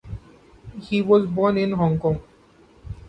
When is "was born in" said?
0.99-1.73